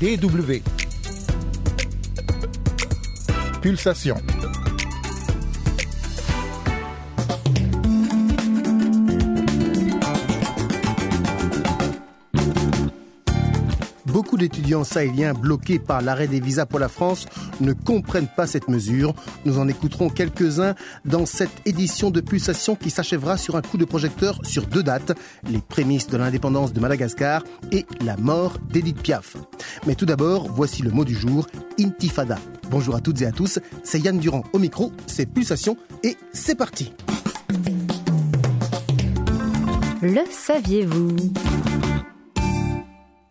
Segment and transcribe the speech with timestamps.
[0.00, 0.62] DW.
[3.60, 4.14] Pulsation.
[14.06, 17.26] Beaucoup d'étudiants sahéliens bloqués par l'arrêt des visas pour la France
[17.60, 19.14] ne comprennent pas cette mesure.
[19.44, 23.84] Nous en écouterons quelques-uns dans cette édition de Pulsation qui s'achèvera sur un coup de
[23.84, 25.16] projecteur sur deux dates,
[25.50, 29.36] les prémices de l'indépendance de Madagascar et la mort d'Edith Piaf.
[29.86, 31.46] Mais tout d'abord, voici le mot du jour,
[31.78, 32.38] intifada.
[32.70, 36.54] Bonjour à toutes et à tous, c'est Yann Durand au micro, c'est Pulsation et c'est
[36.54, 36.92] parti.
[40.02, 41.16] Le saviez-vous?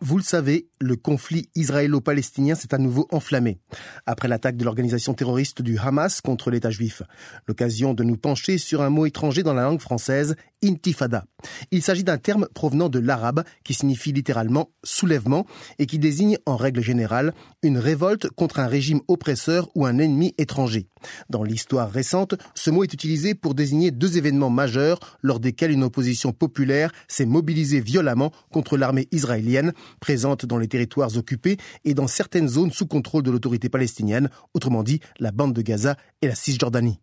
[0.02, 3.60] Vous le savez, le conflit israélo-palestinien s'est à nouveau enflammé
[4.06, 7.02] après l'attaque de l'organisation terroriste du Hamas contre l'État juif.
[7.48, 11.26] L'occasion de nous pencher sur un mot étranger dans la langue française, intifada.
[11.72, 15.46] Il s'agit d'un terme provenant de l'arabe qui signifie littéralement soulèvement
[15.78, 20.34] et qui désigne en règle générale une révolte contre un régime oppresseur ou un ennemi
[20.38, 20.88] étranger.
[21.30, 25.84] Dans l'histoire récente, ce mot est utilisé pour désigner deux événements majeurs lors desquels une
[25.84, 32.08] opposition populaire s'est mobilisée violemment contre l'armée israélienne présente dans les territoires occupés et dans
[32.08, 36.36] certaines zones sous contrôle de l'autorité palestinienne, autrement dit la bande de Gaza et la
[36.36, 37.00] Cisjordanie.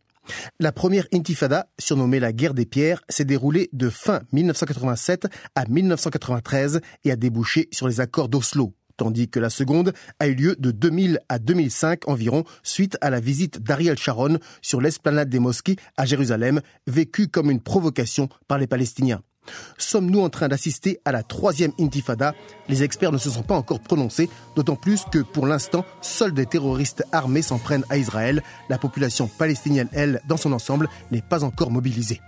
[0.58, 6.80] La première intifada, surnommée la guerre des pierres, s'est déroulée de fin 1987 à 1993
[7.04, 10.70] et a débouché sur les accords d'Oslo, tandis que la seconde a eu lieu de
[10.70, 16.06] 2000 à 2005 environ suite à la visite d'Ariel Sharon sur l'esplanade des mosquées à
[16.06, 19.22] Jérusalem, vécue comme une provocation par les Palestiniens.
[19.78, 22.34] Sommes-nous en train d'assister à la troisième intifada?
[22.68, 26.46] Les experts ne se sont pas encore prononcés, d'autant plus que pour l'instant, seuls des
[26.46, 28.42] terroristes armés s'en prennent à Israël.
[28.68, 32.20] La population palestinienne, elle, dans son ensemble, n'est pas encore mobilisée.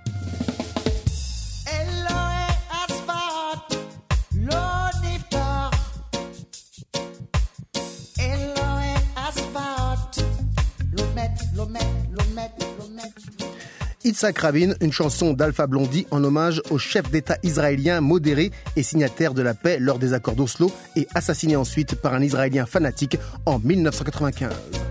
[14.06, 19.34] Itzhak Rabin, une chanson d'Alpha Blondie en hommage au chef d'État israélien modéré et signataire
[19.34, 23.58] de la paix lors des accords d'Oslo et assassiné ensuite par un Israélien fanatique en
[23.58, 24.85] 1995.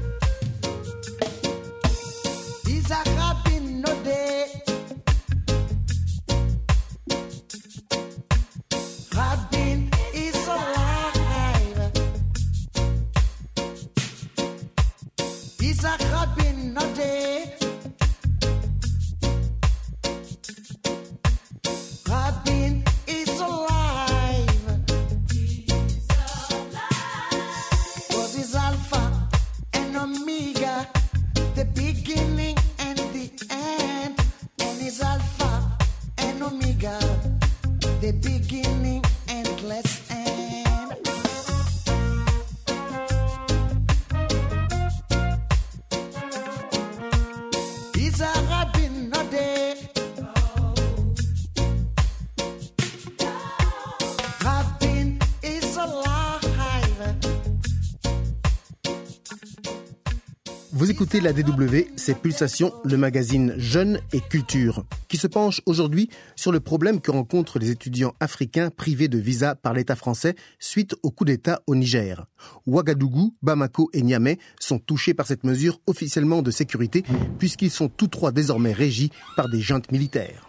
[60.85, 66.11] Vous écoutez la DW, c'est Pulsation, le magazine Jeunes et Culture, qui se penche aujourd'hui
[66.35, 70.93] sur le problème que rencontrent les étudiants africains privés de visa par l'État français suite
[71.01, 72.27] au coup d'État au Niger.
[72.67, 77.03] Ouagadougou, Bamako et Niamey sont touchés par cette mesure officiellement de sécurité,
[77.39, 80.47] puisqu'ils sont tous trois désormais régis par des juntes militaires.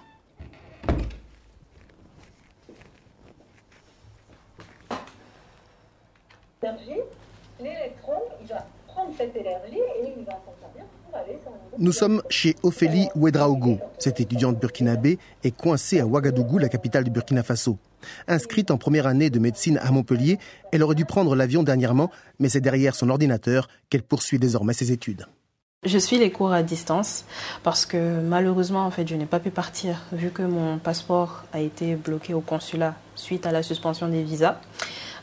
[7.59, 8.67] L'électron, il va
[9.17, 13.79] cette énergie et il va s'en servir pour aller sur Nous sommes chez Ophélie Ouedraogo.
[13.99, 17.77] Cette étudiante burkinabé est coincée à Ouagadougou, la capitale du Burkina Faso.
[18.29, 20.39] Inscrite en première année de médecine à Montpellier,
[20.73, 24.91] elle aurait dû prendre l'avion dernièrement, mais c'est derrière son ordinateur qu'elle poursuit désormais ses
[24.91, 25.27] études.
[25.85, 27.27] Je suis les cours à distance
[27.63, 31.61] parce que malheureusement en fait je n'ai pas pu partir vu que mon passeport a
[31.61, 34.59] été bloqué au consulat suite à la suspension des visas.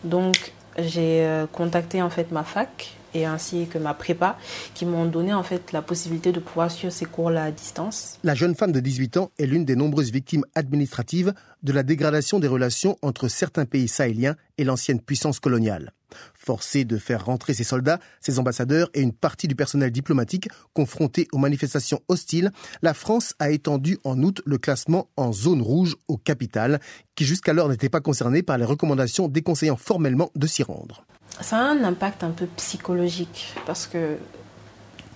[0.03, 4.37] Donc j'ai euh, contacté en fait ma fac et ainsi que ma prépa
[4.73, 8.17] qui m'ont donné en fait la possibilité de pouvoir suivre ces cours-là à distance.
[8.23, 12.39] La jeune femme de 18 ans est l'une des nombreuses victimes administratives de la dégradation
[12.39, 15.91] des relations entre certains pays sahéliens et l'ancienne puissance coloniale.
[16.33, 21.27] Forcée de faire rentrer ses soldats, ses ambassadeurs et une partie du personnel diplomatique confrontés
[21.31, 22.51] aux manifestations hostiles,
[22.81, 26.79] la France a étendu en août le classement en zone rouge aux capitales,
[27.15, 31.05] qui jusqu'alors n'étaient pas concernées par les recommandations déconseillant formellement de s'y rendre
[31.41, 34.17] ça a un impact un peu psychologique parce que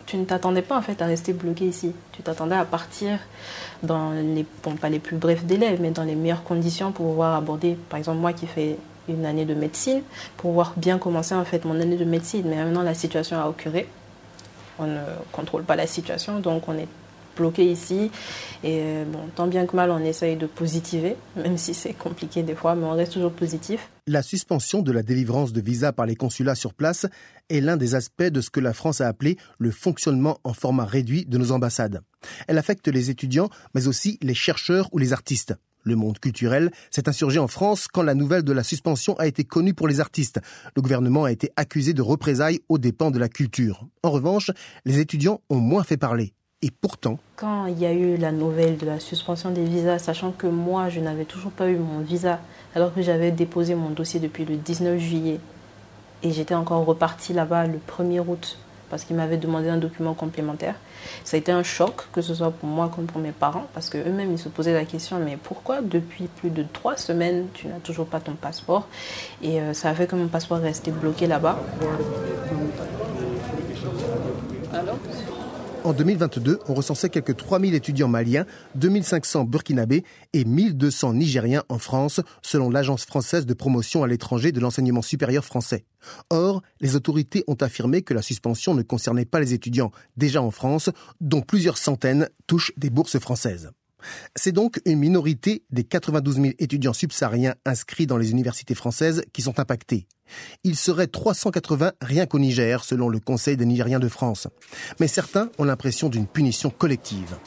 [0.06, 1.92] tu ne t'attendais pas en fait à rester bloqué ici.
[2.14, 3.20] Tu t'attendais à partir
[3.84, 7.36] dans les, bon, pas les plus brefs délais, mais dans les meilleures conditions pour pouvoir
[7.36, 8.78] aborder, par exemple moi qui fais
[9.10, 10.02] une année de médecine,
[10.38, 12.44] pour pouvoir bien commencer en fait mon année de médecine.
[12.48, 13.88] Mais maintenant la situation a occurré.
[14.80, 15.00] On ne
[15.32, 16.88] contrôle pas la situation, donc on est
[17.38, 18.12] bloqué ici.
[18.64, 22.44] Et euh, bon, tant bien que mal, on essaye de positiver, même si c'est compliqué
[22.44, 23.90] des fois, mais on reste toujours positif.
[24.08, 27.06] La suspension de la délivrance de visas par les consulats sur place
[27.50, 30.86] est l'un des aspects de ce que la France a appelé le fonctionnement en format
[30.86, 32.02] réduit de nos ambassades.
[32.48, 35.54] Elle affecte les étudiants, mais aussi les chercheurs ou les artistes.
[35.88, 39.46] Le monde culturel s'est insurgé en France quand la nouvelle de la suspension a été
[39.46, 40.42] connue pour les artistes.
[40.76, 43.88] Le gouvernement a été accusé de représailles aux dépens de la culture.
[44.04, 44.52] En revanche,
[44.84, 46.34] les étudiants ont moins fait parler.
[46.62, 47.20] Et pourtant...
[47.38, 50.90] Quand il y a eu la nouvelle de la suspension des visas, sachant que moi,
[50.90, 52.42] je n'avais toujours pas eu mon visa,
[52.76, 55.40] alors que j'avais déposé mon dossier depuis le 19 juillet,
[56.22, 58.58] et j'étais encore reparti là-bas le 1er août,
[58.90, 60.76] parce qu'ils m'avaient demandé un document complémentaire.
[61.24, 63.90] Ça a été un choc, que ce soit pour moi comme pour mes parents, parce
[63.90, 67.80] qu'eux-mêmes, ils se posaient la question, mais pourquoi depuis plus de trois semaines, tu n'as
[67.80, 68.88] toujours pas ton passeport?
[69.42, 71.60] Et euh, ça a fait que mon passeport restait bloqué là-bas.
[74.74, 74.98] Alors
[75.88, 78.46] en 2022, on recensait quelques 3000 étudiants maliens,
[78.76, 80.04] 2500 burkinabés
[80.34, 85.46] et 1200 nigériens en France, selon l'Agence française de promotion à l'étranger de l'enseignement supérieur
[85.46, 85.86] français.
[86.30, 90.52] Or, les autorités ont affirmé que la suspension ne concernait pas les étudiants déjà en
[90.52, 90.90] France,
[91.22, 93.72] dont plusieurs centaines touchent des bourses françaises.
[94.36, 99.42] C'est donc une minorité des 92 000 étudiants subsahariens inscrits dans les universités françaises qui
[99.42, 100.08] sont impactés.
[100.64, 104.48] Il serait 380 rien qu'au Niger, selon le Conseil des Nigériens de France.
[105.00, 107.38] Mais certains ont l'impression d'une punition collective.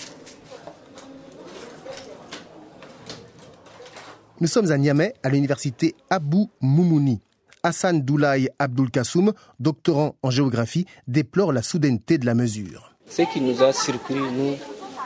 [4.40, 7.20] Nous sommes à Niamey, à l'université Abou Moumouni.
[7.62, 12.94] Hassan Doulaye Abdul Kassoum, doctorant en géographie, déplore la soudaineté de la mesure.
[13.06, 13.72] Ce qui nous a
[14.10, 14.56] nous,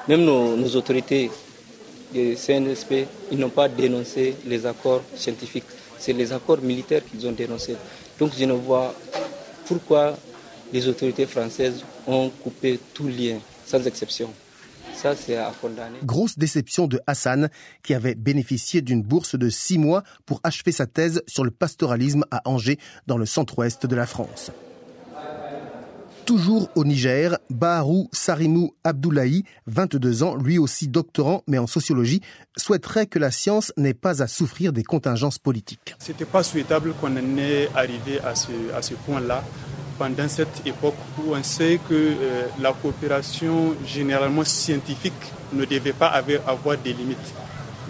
[0.09, 1.31] même nos, autorités
[2.15, 5.65] CNSP, ils n'ont pas dénoncé les accords scientifiques.
[5.99, 7.77] C'est les accords militaires qu'ils ont dénoncés.
[8.19, 8.95] Donc je ne vois
[9.67, 10.17] pourquoi
[10.73, 14.31] les autorités françaises ont coupé tout lien, sans exception.
[14.95, 15.99] Ça, c'est à condamner.
[16.05, 17.49] Grosse déception de Hassan,
[17.83, 22.25] qui avait bénéficié d'une bourse de six mois pour achever sa thèse sur le pastoralisme
[22.31, 24.51] à Angers, dans le centre-ouest de la France.
[26.27, 32.23] Toujours au Niger, Baharou Sarimou Abdoulaye, 22 ans, lui aussi doctorant mais en sociologie,
[32.57, 35.95] souhaiterait que la science n'ait pas à souffrir des contingences politiques.
[35.99, 39.45] C'était pas souhaitable qu'on en ait arrivé à ce, à ce point-là
[39.99, 45.13] pendant cette époque où on sait que euh, la coopération généralement scientifique
[45.53, 47.35] ne devait pas avoir, des limites.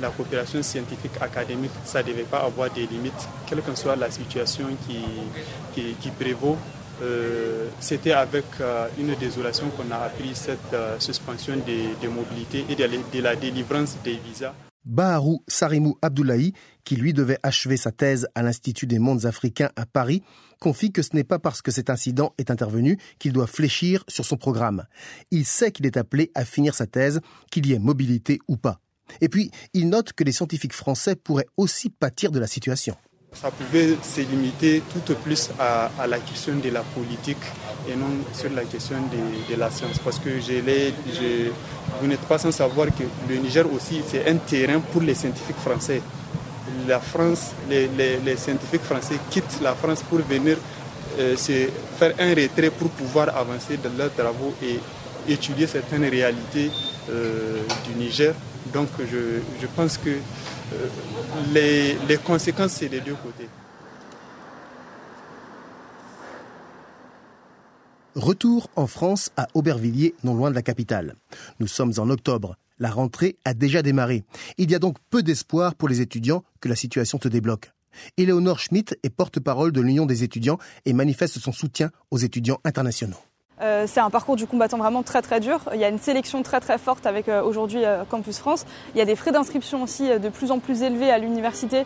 [0.02, 4.10] La coopération scientifique académique, ça ne devait pas avoir des limites, quelle que soit la
[4.10, 6.58] situation qui prévaut
[7.02, 12.76] euh, c'était avec euh, une désolation qu'on a appris cette euh, suspension des, mobilités et
[12.76, 14.54] de, la délivrance des visas.
[14.84, 16.52] Baharou Sarimou Abdoulaye,
[16.84, 20.22] qui lui devait achever sa thèse à l'Institut des mondes africains à Paris,
[20.60, 24.24] confie que ce n'est pas parce que cet incident est intervenu qu'il doit fléchir sur
[24.24, 24.84] son programme.
[25.30, 27.20] Il sait qu'il est appelé à finir sa thèse,
[27.50, 28.78] qu'il y ait mobilité ou pas.
[29.20, 32.96] Et puis, il note que les scientifiques français pourraient aussi pâtir de la situation
[33.34, 37.36] ça pouvait se limiter tout au plus à, la question de la politique
[37.88, 38.96] et non sur la question
[39.50, 39.98] de, la science.
[39.98, 41.50] Parce que je
[42.00, 45.56] vous n'êtes pas sans savoir que le Niger aussi, c'est un terrain pour les scientifiques
[45.56, 46.00] français.
[46.88, 47.88] La France, les,
[48.36, 50.56] scientifiques français quittent la France pour venir
[51.18, 54.80] euh, faire un retrait pour pouvoir avancer dans leurs travaux et
[55.32, 56.70] étudier certaines réalités
[57.10, 58.34] euh, du Niger.
[58.72, 60.10] Donc je, pense que
[61.52, 63.48] les, les conséquences, c'est des deux côtés.
[68.14, 71.16] Retour en France à Aubervilliers, non loin de la capitale.
[71.58, 72.56] Nous sommes en octobre.
[72.78, 74.24] La rentrée a déjà démarré.
[74.56, 77.72] Il y a donc peu d'espoir pour les étudiants que la situation se débloque.
[78.16, 83.22] Éléonore Schmitt est porte-parole de l'Union des étudiants et manifeste son soutien aux étudiants internationaux.
[83.60, 85.60] Euh, c'est un parcours du combattant vraiment très très dur.
[85.72, 88.66] Il y a une sélection très très forte avec euh, aujourd'hui euh, Campus France.
[88.94, 91.84] Il y a des frais d'inscription aussi de plus en plus élevés à l'université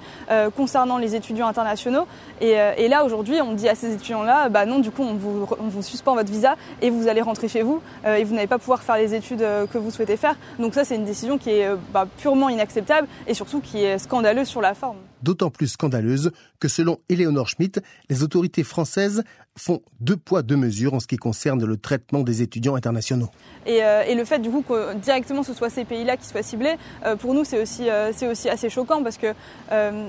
[0.56, 2.06] concernant les étudiants internationaux.
[2.40, 6.14] Et, là aujourd'hui, on dit à ces étudiants-là, bah non, du coup, on vous, suspend
[6.14, 9.14] votre visa et vous allez rentrer chez vous et vous n'allez pas pouvoir faire les
[9.14, 10.36] études que vous souhaitez faire.
[10.58, 14.48] Donc ça, c'est une décision qui est bah, purement inacceptable et surtout qui est scandaleuse
[14.48, 19.22] sur la forme d'autant plus scandaleuse que selon Eleonore Schmidt, les autorités françaises
[19.58, 23.28] font deux poids, deux mesures en ce qui concerne le traitement des étudiants internationaux.
[23.66, 26.76] Et, euh, le fait du coup que directement ce soit ces pays-là qui soient ciblés,
[27.04, 29.34] euh, pour nous c'est aussi, euh, aussi assez choquant parce que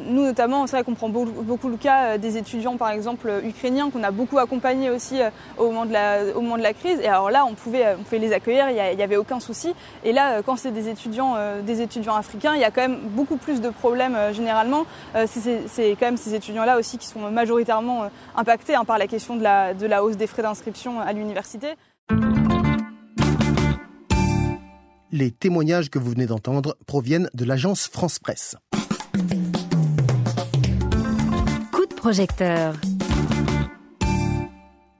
[0.08, 4.04] nous notamment, c'est vrai qu'on prend beaucoup, le cas des étudiants par exemple ukrainiens qu'on
[4.04, 5.20] a beaucoup accompagnés aussi
[5.58, 7.00] au, moment de la, au moment de la crise.
[7.00, 9.74] Et alors là, on pouvait, on pouvait les accueillir, il n'y avait aucun souci.
[10.04, 13.38] Et là, quand c'est des étudiants, des étudiants africains, il y a quand même beaucoup
[13.38, 14.86] plus de problèmes généralement
[15.28, 19.44] c'est quand même ces étudiants-là aussi qui sont majoritairement impactés hein, par la question de
[19.44, 21.76] la, de la hausse des frais d'inscription à l'université.
[25.12, 28.56] Les témoignages que vous venez d'entendre proviennent de l'agence France Presse.
[31.72, 32.76] Coup de projecteur.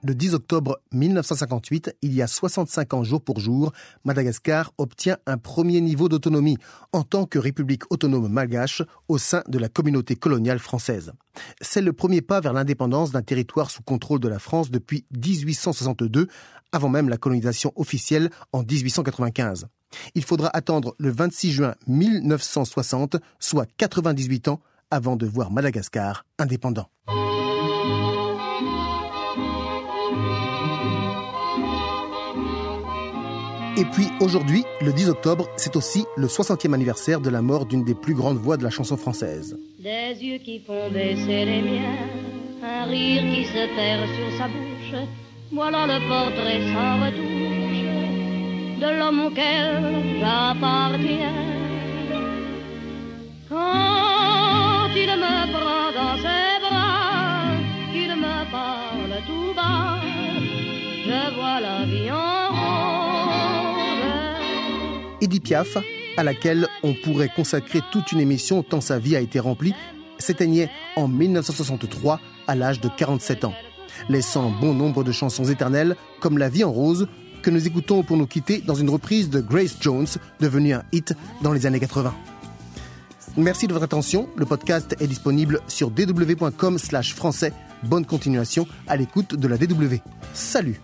[0.02, 3.72] Le 10 octobre 1958, il y a 65 ans jour pour jour,
[4.04, 6.56] Madagascar obtient un premier niveau d'autonomie
[6.92, 11.12] en tant que république autonome malgache au sein de la communauté coloniale française.
[11.60, 16.28] C'est le premier pas vers l'indépendance d'un territoire sous contrôle de la France depuis 1862,
[16.72, 19.66] avant même la colonisation officielle en 1895.
[20.14, 26.88] Il faudra attendre le 26 juin 1960, soit 98 ans, avant de voir Madagascar indépendant.
[33.80, 37.82] Et puis aujourd'hui, le 10 octobre, c'est aussi le 60e anniversaire de la mort d'une
[37.82, 39.58] des plus grandes voix de la chanson française.
[39.78, 42.06] Des yeux qui font baisser les miens,
[42.62, 45.00] un rire qui se perd sur sa bouche,
[45.50, 47.80] voilà le portrait sans retouche
[48.82, 51.40] de l'homme auquel j'appartiens.
[53.48, 57.48] Quand il me prend dans ses bras,
[57.94, 60.00] qu'il me parle tout bas,
[61.06, 62.99] je vois la vie en
[65.20, 65.76] Edith Piaf,
[66.16, 69.74] à laquelle on pourrait consacrer toute une émission tant sa vie a été remplie,
[70.18, 73.54] s'éteignait en 1963 à l'âge de 47 ans,
[74.08, 77.08] laissant bon nombre de chansons éternelles comme La vie en rose
[77.42, 80.06] que nous écoutons pour nous quitter dans une reprise de Grace Jones
[80.40, 82.14] devenue un hit dans les années 80.
[83.36, 84.28] Merci de votre attention.
[84.36, 87.52] Le podcast est disponible sur dw.com français.
[87.84, 89.96] Bonne continuation à l'écoute de la DW.
[90.34, 90.80] Salut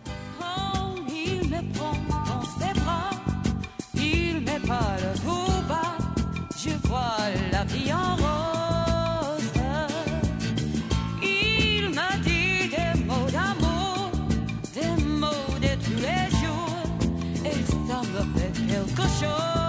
[18.17, 19.66] up that hill, cushion.